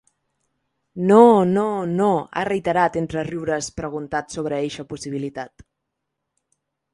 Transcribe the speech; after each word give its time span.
“No, 1.09 1.17
no, 1.57 1.65
no”, 1.99 2.07
ha 2.39 2.45
reiterat 2.49 2.97
entre 3.03 3.25
riures 3.27 3.69
preguntat 3.83 4.39
sobre 4.39 4.59
eixa 4.63 4.87
possibilitat. 4.95 5.67